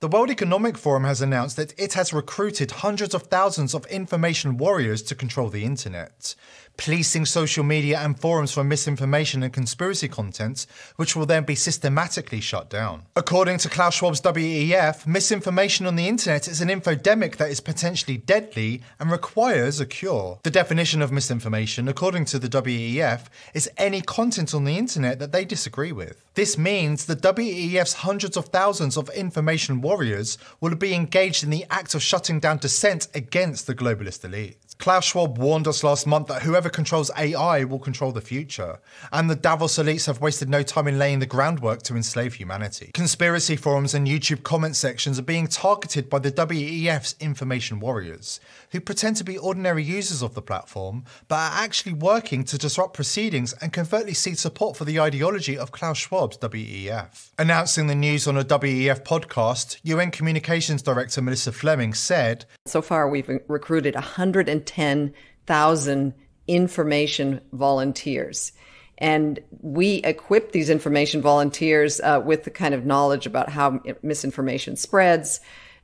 The 0.00 0.08
World 0.08 0.30
Economic 0.30 0.78
Forum 0.78 1.04
has 1.04 1.20
announced 1.20 1.56
that 1.56 1.78
it 1.78 1.92
has 1.92 2.14
recruited 2.14 2.70
hundreds 2.70 3.14
of 3.14 3.24
thousands 3.24 3.74
of 3.74 3.84
information 3.88 4.56
warriors 4.56 5.02
to 5.02 5.14
control 5.14 5.50
the 5.50 5.66
internet, 5.66 6.34
policing 6.78 7.26
social 7.26 7.62
media 7.62 7.98
and 7.98 8.18
forums 8.18 8.50
for 8.50 8.64
misinformation 8.64 9.42
and 9.42 9.52
conspiracy 9.52 10.08
content, 10.08 10.66
which 10.96 11.14
will 11.14 11.26
then 11.26 11.44
be 11.44 11.54
systematically 11.54 12.40
shut 12.40 12.70
down. 12.70 13.02
According 13.14 13.58
to 13.58 13.68
Klaus 13.68 13.96
Schwab's 13.96 14.22
WEF, 14.22 15.06
misinformation 15.06 15.84
on 15.84 15.96
the 15.96 16.08
internet 16.08 16.48
is 16.48 16.62
an 16.62 16.70
infodemic 16.70 17.36
that 17.36 17.50
is 17.50 17.60
potentially 17.60 18.16
deadly 18.16 18.80
and 18.98 19.10
requires 19.10 19.80
a 19.80 19.84
cure. 19.84 20.38
The 20.44 20.50
definition 20.50 21.02
of 21.02 21.12
misinformation, 21.12 21.88
according 21.88 22.24
to 22.26 22.38
the 22.38 22.48
WEF, 22.48 23.26
is 23.52 23.70
any 23.76 24.00
content 24.00 24.54
on 24.54 24.64
the 24.64 24.78
internet 24.78 25.18
that 25.18 25.32
they 25.32 25.44
disagree 25.44 25.92
with. 25.92 26.24
This 26.36 26.56
means 26.56 27.04
the 27.04 27.16
WEF's 27.16 27.92
hundreds 27.92 28.38
of 28.38 28.46
thousands 28.46 28.96
of 28.96 29.10
information 29.10 29.82
warriors 29.82 29.89
will 30.60 30.74
be 30.74 30.94
engaged 30.94 31.42
in 31.42 31.50
the 31.50 31.66
act 31.70 31.94
of 31.94 32.02
shutting 32.02 32.40
down 32.40 32.58
dissent 32.58 33.08
against 33.14 33.66
the 33.66 33.74
globalist 33.74 34.24
elite. 34.24 34.69
Klaus 34.80 35.04
Schwab 35.04 35.36
warned 35.36 35.68
us 35.68 35.84
last 35.84 36.06
month 36.06 36.28
that 36.28 36.40
whoever 36.40 36.70
controls 36.70 37.10
AI 37.18 37.64
will 37.64 37.78
control 37.78 38.12
the 38.12 38.22
future, 38.22 38.78
and 39.12 39.28
the 39.28 39.36
Davos 39.36 39.76
elites 39.76 40.06
have 40.06 40.22
wasted 40.22 40.48
no 40.48 40.62
time 40.62 40.88
in 40.88 40.98
laying 40.98 41.18
the 41.18 41.26
groundwork 41.26 41.82
to 41.82 41.96
enslave 41.96 42.32
humanity. 42.32 42.90
Conspiracy 42.94 43.56
forums 43.56 43.92
and 43.92 44.06
YouTube 44.06 44.42
comment 44.42 44.74
sections 44.74 45.18
are 45.18 45.22
being 45.22 45.48
targeted 45.48 46.08
by 46.08 46.18
the 46.18 46.32
WEF's 46.32 47.14
information 47.20 47.78
warriors, 47.78 48.40
who 48.70 48.80
pretend 48.80 49.16
to 49.16 49.24
be 49.24 49.36
ordinary 49.36 49.82
users 49.82 50.22
of 50.22 50.32
the 50.32 50.40
platform, 50.40 51.04
but 51.28 51.36
are 51.36 51.62
actually 51.62 51.92
working 51.92 52.42
to 52.44 52.56
disrupt 52.56 52.94
proceedings 52.94 53.52
and 53.60 53.74
covertly 53.74 54.14
seek 54.14 54.38
support 54.38 54.78
for 54.78 54.86
the 54.86 54.98
ideology 54.98 55.58
of 55.58 55.72
Klaus 55.72 55.98
Schwab's 55.98 56.38
WEF. 56.38 57.32
Announcing 57.38 57.86
the 57.86 57.94
news 57.94 58.26
on 58.26 58.38
a 58.38 58.44
WEF 58.44 59.04
podcast, 59.04 59.78
UN 59.82 60.10
Communications 60.10 60.80
Director 60.80 61.20
Melissa 61.20 61.52
Fleming 61.52 61.92
said, 61.92 62.46
So 62.64 62.80
far, 62.80 63.10
we've 63.10 63.28
recruited 63.46 63.94
110,000 64.70 66.14
information 66.46 67.40
volunteers. 67.52 68.52
And 68.98 69.40
we 69.62 69.96
equip 69.96 70.52
these 70.52 70.68
information 70.68 71.22
volunteers 71.22 72.00
uh, 72.00 72.20
with 72.24 72.44
the 72.44 72.50
kind 72.50 72.74
of 72.74 72.84
knowledge 72.84 73.26
about 73.26 73.48
how 73.48 73.80
misinformation 74.02 74.76
spreads 74.76 75.40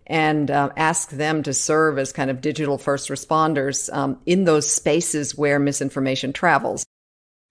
and 0.07 0.51
uh, 0.51 0.71
ask 0.77 1.11
them 1.11 1.43
to 1.43 1.55
serve 1.55 1.99
as 1.99 2.13
kind 2.13 2.31
of 2.31 2.41
digital 2.41 2.79
first 2.79 3.09
responders 3.09 3.93
um, 3.93 4.21
in 4.27 4.45
those 4.45 4.71
spaces 4.71 5.37
where 5.37 5.59
misinformation 5.59 6.33
travels. 6.33 6.85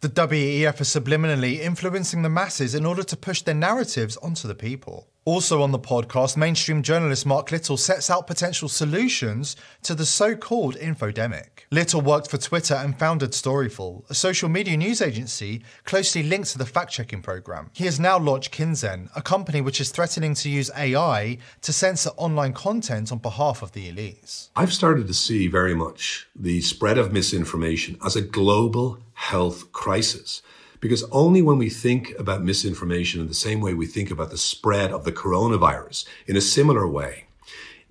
The 0.02 0.10
WEF 0.10 0.82
is 0.82 0.90
subliminally 0.90 1.60
influencing 1.60 2.22
the 2.22 2.30
masses 2.30 2.76
in 2.76 2.86
order 2.86 3.04
to 3.04 3.18
push 3.18 3.42
their 3.42 3.56
narratives 3.56 4.18
onto 4.18 4.48
the 4.48 4.56
people. 4.56 5.08
Also 5.28 5.64
on 5.64 5.72
the 5.72 5.80
podcast, 5.80 6.38
mainstream 6.38 6.84
journalist 6.84 7.26
Mark 7.26 7.52
Little 7.52 7.78
sets 7.78 8.12
out 8.12 8.28
potential 8.28 8.70
solutions 8.70 9.56
to 9.82 9.96
the 9.96 10.06
so 10.06 10.36
called 10.36 10.76
infodemic. 10.76 11.66
Little 11.72 12.02
worked 12.02 12.30
for 12.30 12.38
Twitter 12.38 12.76
and 12.76 12.96
founded 12.96 13.32
Storyful, 13.32 14.08
a 14.08 14.14
social 14.14 14.50
media 14.50 14.78
news 14.78 15.02
agency 15.02 15.64
closely 15.84 16.22
linked 16.22 16.52
to 16.52 16.60
the 16.60 16.66
fact 16.68 16.92
checking 16.92 17.24
program. 17.24 17.72
He 17.74 17.86
has 17.86 18.00
now 18.00 18.20
launched 18.20 18.54
Kinzen, 18.54 19.10
a 19.16 19.22
company 19.24 19.62
which 19.62 19.82
is 19.82 19.90
threatening 19.90 20.36
to 20.36 20.48
use 20.48 20.70
AI 20.78 21.40
to 21.64 21.74
censor 21.74 22.12
online 22.18 22.54
content 22.54 23.12
on 23.12 23.18
behalf 23.18 23.64
of 23.64 23.72
the 23.72 23.92
elites. 23.92 24.50
I've 24.56 24.74
started 24.74 25.08
to 25.08 25.14
see 25.16 25.48
very 25.48 25.74
much 25.74 26.28
the 26.36 26.62
spread 26.62 27.00
of 27.00 27.12
misinformation 27.12 27.98
as 28.06 28.16
a 28.16 28.22
global 28.22 29.00
health 29.16 29.72
crisis. 29.72 30.44
Because 30.80 31.04
only 31.12 31.42
when 31.42 31.58
we 31.58 31.70
think 31.70 32.14
about 32.20 32.44
misinformation 32.44 33.22
in 33.22 33.28
the 33.28 33.34
same 33.34 33.62
way 33.62 33.74
we 33.74 33.86
think 33.86 34.12
about 34.12 34.30
the 34.30 34.38
spread 34.38 34.92
of 34.92 35.04
the 35.04 35.12
coronavirus 35.12 36.06
in 36.28 36.36
a 36.36 36.42
similar 36.42 36.88
way, 36.88 37.26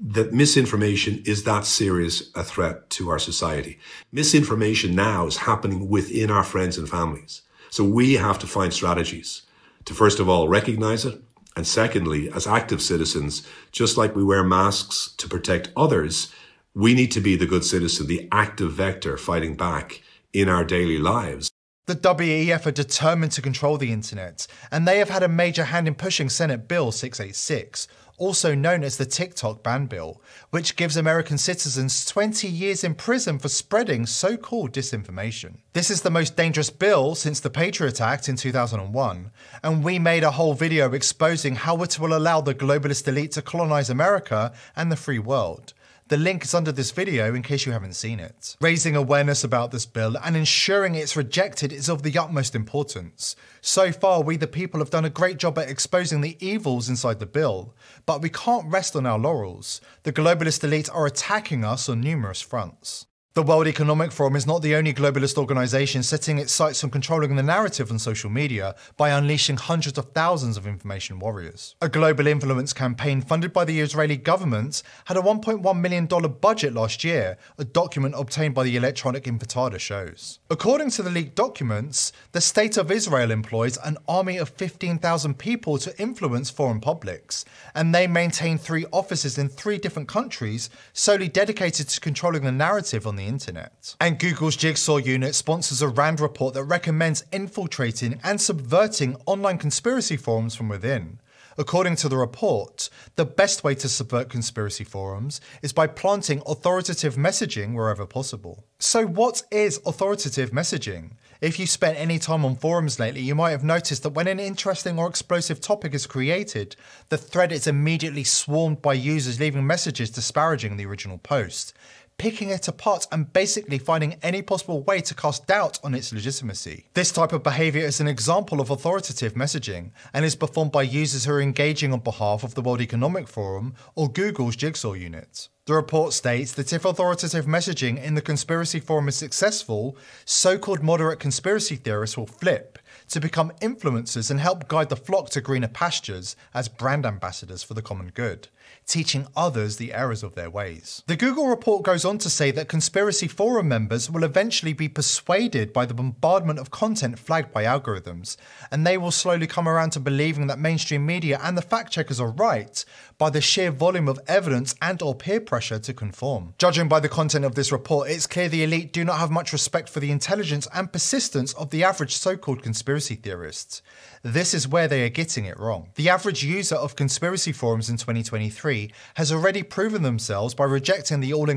that 0.00 0.32
misinformation 0.32 1.22
is 1.24 1.44
that 1.44 1.64
serious 1.64 2.30
a 2.34 2.42
threat 2.42 2.90
to 2.90 3.10
our 3.10 3.18
society. 3.18 3.78
Misinformation 4.12 4.94
now 4.94 5.26
is 5.26 5.38
happening 5.38 5.88
within 5.88 6.30
our 6.30 6.44
friends 6.44 6.76
and 6.76 6.88
families. 6.88 7.42
So 7.70 7.84
we 7.84 8.14
have 8.14 8.38
to 8.40 8.46
find 8.46 8.72
strategies 8.72 9.42
to 9.84 9.94
first 9.94 10.20
of 10.20 10.28
all 10.28 10.48
recognize 10.48 11.04
it. 11.04 11.22
And 11.56 11.66
secondly, 11.66 12.30
as 12.32 12.46
active 12.46 12.82
citizens, 12.82 13.46
just 13.70 13.96
like 13.96 14.16
we 14.16 14.24
wear 14.24 14.42
masks 14.42 15.14
to 15.18 15.28
protect 15.28 15.70
others, 15.76 16.32
we 16.74 16.94
need 16.94 17.12
to 17.12 17.20
be 17.20 17.36
the 17.36 17.46
good 17.46 17.64
citizen, 17.64 18.08
the 18.08 18.28
active 18.32 18.72
vector 18.72 19.16
fighting 19.16 19.54
back 19.54 20.02
in 20.32 20.48
our 20.48 20.64
daily 20.64 20.98
lives. 20.98 21.50
The 21.86 21.96
WEF 21.96 22.64
are 22.64 22.70
determined 22.70 23.32
to 23.32 23.42
control 23.42 23.76
the 23.76 23.92
internet, 23.92 24.46
and 24.70 24.88
they 24.88 25.00
have 25.00 25.10
had 25.10 25.22
a 25.22 25.28
major 25.28 25.64
hand 25.64 25.86
in 25.86 25.94
pushing 25.94 26.30
Senate 26.30 26.66
Bill 26.66 26.90
686, 26.90 27.88
also 28.16 28.54
known 28.54 28.82
as 28.82 28.96
the 28.96 29.04
TikTok 29.04 29.62
ban 29.62 29.84
bill, 29.84 30.22
which 30.48 30.76
gives 30.76 30.96
American 30.96 31.36
citizens 31.36 32.06
20 32.06 32.48
years 32.48 32.84
in 32.84 32.94
prison 32.94 33.38
for 33.38 33.50
spreading 33.50 34.06
so 34.06 34.38
called 34.38 34.72
disinformation. 34.72 35.56
This 35.74 35.90
is 35.90 36.00
the 36.00 36.08
most 36.08 36.36
dangerous 36.36 36.70
bill 36.70 37.14
since 37.14 37.38
the 37.38 37.50
Patriot 37.50 38.00
Act 38.00 38.30
in 38.30 38.36
2001, 38.36 39.30
and 39.62 39.84
we 39.84 39.98
made 39.98 40.24
a 40.24 40.30
whole 40.30 40.54
video 40.54 40.90
exposing 40.94 41.54
how 41.54 41.82
it 41.82 41.98
will 41.98 42.16
allow 42.16 42.40
the 42.40 42.54
globalist 42.54 43.06
elite 43.06 43.32
to 43.32 43.42
colonize 43.42 43.90
America 43.90 44.54
and 44.74 44.90
the 44.90 44.96
free 44.96 45.18
world. 45.18 45.74
The 46.08 46.18
link 46.18 46.44
is 46.44 46.52
under 46.52 46.70
this 46.70 46.90
video 46.90 47.34
in 47.34 47.40
case 47.40 47.64
you 47.64 47.72
haven't 47.72 47.94
seen 47.94 48.20
it. 48.20 48.56
Raising 48.60 48.94
awareness 48.94 49.42
about 49.42 49.70
this 49.70 49.86
bill 49.86 50.18
and 50.22 50.36
ensuring 50.36 50.94
it's 50.94 51.16
rejected 51.16 51.72
is 51.72 51.88
of 51.88 52.02
the 52.02 52.18
utmost 52.18 52.54
importance. 52.54 53.36
So 53.62 53.90
far, 53.90 54.22
we 54.22 54.36
the 54.36 54.46
people 54.46 54.80
have 54.80 54.90
done 54.90 55.06
a 55.06 55.10
great 55.10 55.38
job 55.38 55.58
at 55.58 55.70
exposing 55.70 56.20
the 56.20 56.36
evils 56.46 56.90
inside 56.90 57.20
the 57.20 57.26
bill, 57.26 57.74
but 58.04 58.20
we 58.20 58.28
can't 58.28 58.70
rest 58.70 58.94
on 58.94 59.06
our 59.06 59.18
laurels. 59.18 59.80
The 60.02 60.12
globalist 60.12 60.62
elite 60.62 60.90
are 60.92 61.06
attacking 61.06 61.64
us 61.64 61.88
on 61.88 62.02
numerous 62.02 62.42
fronts. 62.42 63.06
The 63.34 63.42
World 63.42 63.66
Economic 63.66 64.12
Forum 64.12 64.36
is 64.36 64.46
not 64.46 64.62
the 64.62 64.76
only 64.76 64.94
globalist 64.94 65.36
organization 65.38 66.04
setting 66.04 66.38
its 66.38 66.52
sights 66.52 66.84
on 66.84 66.90
controlling 66.90 67.34
the 67.34 67.42
narrative 67.42 67.90
on 67.90 67.98
social 67.98 68.30
media 68.30 68.76
by 68.96 69.10
unleashing 69.10 69.56
hundreds 69.56 69.98
of 69.98 70.12
thousands 70.12 70.56
of 70.56 70.68
information 70.68 71.18
warriors. 71.18 71.74
A 71.82 71.88
global 71.88 72.28
influence 72.28 72.72
campaign 72.72 73.20
funded 73.20 73.52
by 73.52 73.64
the 73.64 73.80
Israeli 73.80 74.16
government 74.16 74.84
had 75.06 75.16
a 75.16 75.20
$1.1 75.20 75.80
million 75.80 76.06
budget 76.06 76.74
last 76.74 77.02
year, 77.02 77.36
a 77.58 77.64
document 77.64 78.14
obtained 78.16 78.54
by 78.54 78.62
the 78.62 78.76
Electronic 78.76 79.24
Intifada 79.24 79.80
shows. 79.80 80.38
According 80.48 80.90
to 80.90 81.02
the 81.02 81.10
leaked 81.10 81.34
documents, 81.34 82.12
the 82.30 82.40
State 82.40 82.76
of 82.76 82.92
Israel 82.92 83.32
employs 83.32 83.78
an 83.78 83.98
army 84.06 84.36
of 84.36 84.50
15,000 84.50 85.36
people 85.40 85.76
to 85.78 86.00
influence 86.00 86.50
foreign 86.50 86.80
publics, 86.80 87.44
and 87.74 87.92
they 87.92 88.06
maintain 88.06 88.58
three 88.58 88.86
offices 88.92 89.38
in 89.38 89.48
three 89.48 89.78
different 89.78 90.06
countries 90.06 90.70
solely 90.92 91.26
dedicated 91.26 91.88
to 91.88 91.98
controlling 91.98 92.44
the 92.44 92.52
narrative 92.52 93.08
on 93.08 93.16
the 93.16 93.23
the 93.24 93.30
internet. 93.30 93.96
And 94.00 94.18
Google's 94.18 94.56
Jigsaw 94.56 94.98
unit 94.98 95.34
sponsors 95.34 95.82
a 95.82 95.88
RAND 95.88 96.20
report 96.20 96.54
that 96.54 96.64
recommends 96.64 97.24
infiltrating 97.32 98.20
and 98.22 98.40
subverting 98.40 99.16
online 99.26 99.58
conspiracy 99.58 100.16
forums 100.16 100.54
from 100.54 100.68
within. 100.68 101.20
According 101.56 101.96
to 101.96 102.08
the 102.08 102.16
report, 102.16 102.90
the 103.14 103.24
best 103.24 103.62
way 103.62 103.76
to 103.76 103.88
subvert 103.88 104.28
conspiracy 104.28 104.82
forums 104.82 105.40
is 105.62 105.72
by 105.72 105.86
planting 105.86 106.42
authoritative 106.46 107.14
messaging 107.14 107.74
wherever 107.74 108.06
possible. 108.06 108.64
So, 108.80 109.06
what 109.06 109.44
is 109.52 109.80
authoritative 109.86 110.50
messaging? 110.50 111.12
If 111.40 111.60
you 111.60 111.66
spent 111.66 111.98
any 111.98 112.18
time 112.18 112.44
on 112.44 112.56
forums 112.56 112.98
lately, 112.98 113.20
you 113.20 113.36
might 113.36 113.50
have 113.50 113.62
noticed 113.62 114.02
that 114.02 114.14
when 114.14 114.26
an 114.26 114.40
interesting 114.40 114.98
or 114.98 115.08
explosive 115.08 115.60
topic 115.60 115.94
is 115.94 116.06
created, 116.06 116.74
the 117.08 117.18
thread 117.18 117.52
is 117.52 117.68
immediately 117.68 118.24
swarmed 118.24 118.82
by 118.82 118.94
users 118.94 119.38
leaving 119.38 119.66
messages 119.66 120.10
disparaging 120.10 120.76
the 120.76 120.86
original 120.86 121.18
post 121.18 121.72
picking 122.18 122.50
it 122.50 122.68
apart 122.68 123.06
and 123.12 123.32
basically 123.32 123.78
finding 123.78 124.16
any 124.22 124.42
possible 124.42 124.82
way 124.82 125.00
to 125.00 125.14
cast 125.14 125.46
doubt 125.46 125.78
on 125.82 125.94
its 125.94 126.12
legitimacy. 126.12 126.86
This 126.94 127.12
type 127.12 127.32
of 127.32 127.42
behavior 127.42 127.82
is 127.82 128.00
an 128.00 128.08
example 128.08 128.60
of 128.60 128.70
authoritative 128.70 129.34
messaging 129.34 129.90
and 130.12 130.24
is 130.24 130.36
performed 130.36 130.72
by 130.72 130.82
users 130.82 131.24
who 131.24 131.32
are 131.32 131.40
engaging 131.40 131.92
on 131.92 132.00
behalf 132.00 132.44
of 132.44 132.54
the 132.54 132.62
World 132.62 132.80
Economic 132.80 133.28
Forum 133.28 133.74
or 133.94 134.10
Google's 134.10 134.56
Jigsaw 134.56 134.92
unit. 134.92 135.48
The 135.66 135.74
report 135.74 136.12
states 136.12 136.52
that 136.52 136.74
if 136.74 136.84
authoritative 136.84 137.46
messaging 137.46 138.02
in 138.02 138.14
the 138.14 138.20
conspiracy 138.20 138.80
forum 138.80 139.08
is 139.08 139.16
successful, 139.16 139.96
so 140.26 140.58
called 140.58 140.82
moderate 140.82 141.20
conspiracy 141.20 141.76
theorists 141.76 142.18
will 142.18 142.26
flip 142.26 142.78
to 143.08 143.20
become 143.20 143.52
influencers 143.62 144.30
and 144.30 144.40
help 144.40 144.68
guide 144.68 144.90
the 144.90 144.96
flock 144.96 145.30
to 145.30 145.40
greener 145.40 145.68
pastures 145.68 146.36
as 146.52 146.68
brand 146.68 147.06
ambassadors 147.06 147.62
for 147.62 147.72
the 147.74 147.82
common 147.82 148.08
good 148.08 148.48
teaching 148.86 149.26
others 149.36 149.76
the 149.76 149.92
errors 149.92 150.22
of 150.22 150.34
their 150.34 150.50
ways. 150.50 151.02
The 151.06 151.16
Google 151.16 151.48
report 151.48 151.82
goes 151.84 152.03
on 152.04 152.18
to 152.18 152.30
say 152.30 152.50
that 152.50 152.68
conspiracy 152.68 153.28
forum 153.28 153.68
members 153.68 154.10
will 154.10 154.24
eventually 154.24 154.72
be 154.72 154.88
persuaded 154.88 155.72
by 155.72 155.86
the 155.86 155.94
bombardment 155.94 156.58
of 156.58 156.70
content 156.70 157.18
flagged 157.18 157.52
by 157.52 157.64
algorithms, 157.64 158.36
and 158.70 158.86
they 158.86 158.98
will 158.98 159.10
slowly 159.10 159.46
come 159.46 159.68
around 159.68 159.90
to 159.90 160.00
believing 160.00 160.46
that 160.46 160.58
mainstream 160.58 161.04
media 161.06 161.38
and 161.42 161.56
the 161.56 161.62
fact 161.62 161.92
checkers 161.92 162.20
are 162.20 162.30
right 162.30 162.84
by 163.18 163.30
the 163.30 163.40
sheer 163.40 163.70
volume 163.70 164.08
of 164.08 164.20
evidence 164.26 164.74
and 164.82 165.00
or 165.02 165.14
peer 165.14 165.40
pressure 165.40 165.78
to 165.78 165.94
conform. 165.94 166.54
Judging 166.58 166.88
by 166.88 167.00
the 167.00 167.08
content 167.08 167.44
of 167.44 167.54
this 167.54 167.70
report, 167.70 168.10
it's 168.10 168.26
clear 168.26 168.48
the 168.48 168.64
elite 168.64 168.92
do 168.92 169.04
not 169.04 169.18
have 169.18 169.30
much 169.30 169.52
respect 169.52 169.88
for 169.88 170.00
the 170.00 170.10
intelligence 170.10 170.66
and 170.74 170.92
persistence 170.92 171.52
of 171.54 171.70
the 171.70 171.84
average 171.84 172.14
so-called 172.14 172.62
conspiracy 172.62 173.14
theorists. 173.14 173.82
This 174.22 174.54
is 174.54 174.66
where 174.66 174.88
they 174.88 175.04
are 175.04 175.10
getting 175.10 175.44
it 175.44 175.58
wrong. 175.58 175.90
The 175.96 176.08
average 176.08 176.42
user 176.42 176.76
of 176.76 176.96
conspiracy 176.96 177.52
forums 177.52 177.90
in 177.90 177.98
2023 177.98 178.90
has 179.14 179.30
already 179.30 179.62
proven 179.62 180.02
themselves 180.02 180.54
by 180.54 180.64
rejecting 180.64 181.20
the 181.20 181.34
all 181.34 181.50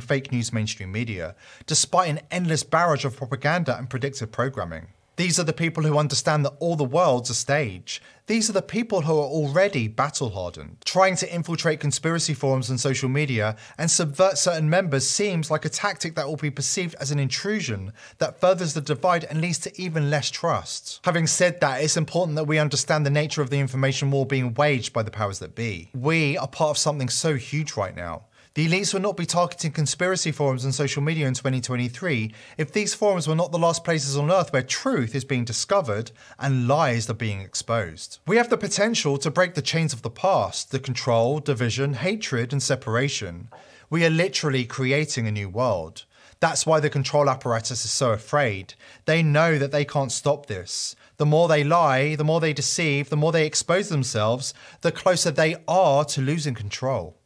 fake 0.00 0.32
news 0.32 0.52
mainstream 0.52 0.92
media, 0.92 1.34
despite 1.66 2.08
an 2.08 2.20
endless 2.30 2.62
barrage 2.62 3.04
of 3.04 3.16
propaganda 3.16 3.76
and 3.76 3.88
predictive 3.88 4.30
programming. 4.32 4.88
These 5.16 5.40
are 5.40 5.44
the 5.44 5.54
people 5.54 5.82
who 5.82 5.96
understand 5.96 6.44
that 6.44 6.52
all 6.60 6.76
the 6.76 6.84
world's 6.84 7.30
a 7.30 7.34
stage. 7.34 8.02
These 8.26 8.50
are 8.50 8.52
the 8.52 8.60
people 8.60 9.00
who 9.00 9.14
are 9.14 9.24
already 9.24 9.88
battle 9.88 10.28
hardened. 10.30 10.76
Trying 10.84 11.16
to 11.16 11.34
infiltrate 11.34 11.80
conspiracy 11.80 12.34
forums 12.34 12.68
and 12.68 12.78
social 12.78 13.08
media 13.08 13.56
and 13.78 13.90
subvert 13.90 14.36
certain 14.36 14.68
members 14.68 15.08
seems 15.08 15.50
like 15.50 15.64
a 15.64 15.70
tactic 15.70 16.16
that 16.16 16.26
will 16.26 16.36
be 16.36 16.50
perceived 16.50 16.96
as 17.00 17.12
an 17.12 17.18
intrusion 17.18 17.94
that 18.18 18.40
furthers 18.40 18.74
the 18.74 18.82
divide 18.82 19.24
and 19.24 19.40
leads 19.40 19.58
to 19.60 19.80
even 19.80 20.10
less 20.10 20.30
trust. 20.30 21.00
Having 21.04 21.28
said 21.28 21.60
that, 21.62 21.82
it's 21.82 21.96
important 21.96 22.36
that 22.36 22.44
we 22.44 22.58
understand 22.58 23.06
the 23.06 23.10
nature 23.10 23.40
of 23.40 23.48
the 23.48 23.60
information 23.60 24.10
war 24.10 24.26
being 24.26 24.52
waged 24.52 24.92
by 24.92 25.02
the 25.02 25.10
powers 25.10 25.38
that 25.38 25.54
be. 25.54 25.88
We 25.94 26.36
are 26.36 26.48
part 26.48 26.70
of 26.70 26.78
something 26.78 27.08
so 27.08 27.36
huge 27.36 27.74
right 27.74 27.96
now. 27.96 28.25
The 28.56 28.66
elites 28.66 28.94
will 28.94 29.02
not 29.02 29.18
be 29.18 29.26
targeting 29.26 29.72
conspiracy 29.72 30.32
forums 30.32 30.64
and 30.64 30.74
social 30.74 31.02
media 31.02 31.28
in 31.28 31.34
2023 31.34 32.32
if 32.56 32.72
these 32.72 32.94
forums 32.94 33.28
were 33.28 33.34
not 33.34 33.52
the 33.52 33.58
last 33.58 33.84
places 33.84 34.16
on 34.16 34.30
earth 34.30 34.50
where 34.50 34.62
truth 34.62 35.14
is 35.14 35.26
being 35.26 35.44
discovered 35.44 36.10
and 36.38 36.66
lies 36.66 37.10
are 37.10 37.12
being 37.12 37.42
exposed. 37.42 38.18
We 38.26 38.38
have 38.38 38.48
the 38.48 38.56
potential 38.56 39.18
to 39.18 39.30
break 39.30 39.52
the 39.52 39.60
chains 39.60 39.92
of 39.92 40.00
the 40.00 40.08
past, 40.08 40.70
the 40.70 40.78
control, 40.78 41.38
division, 41.38 41.92
hatred, 41.92 42.50
and 42.50 42.62
separation. 42.62 43.48
We 43.90 44.06
are 44.06 44.10
literally 44.10 44.64
creating 44.64 45.26
a 45.26 45.32
new 45.32 45.50
world. 45.50 46.06
That's 46.40 46.64
why 46.64 46.80
the 46.80 46.88
control 46.88 47.28
apparatus 47.28 47.84
is 47.84 47.90
so 47.90 48.12
afraid. 48.12 48.72
They 49.04 49.22
know 49.22 49.58
that 49.58 49.70
they 49.70 49.84
can't 49.84 50.10
stop 50.10 50.46
this. 50.46 50.96
The 51.18 51.26
more 51.26 51.46
they 51.46 51.62
lie, 51.62 52.14
the 52.14 52.24
more 52.24 52.40
they 52.40 52.54
deceive, 52.54 53.10
the 53.10 53.18
more 53.18 53.32
they 53.32 53.44
expose 53.44 53.90
themselves, 53.90 54.54
the 54.80 54.92
closer 54.92 55.30
they 55.30 55.56
are 55.68 56.06
to 56.06 56.22
losing 56.22 56.54
control. 56.54 57.18